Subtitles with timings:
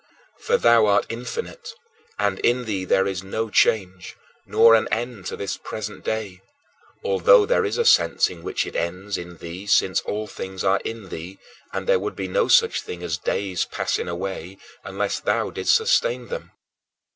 [0.45, 1.75] For thou art infinite
[2.17, 4.15] and in thee there is no change,
[4.47, 6.41] nor an end to this present day
[7.05, 10.79] although there is a sense in which it ends in thee since all things are
[10.79, 11.37] in thee
[11.71, 16.29] and there would be no such thing as days passing away unless thou didst sustain
[16.29, 16.49] them.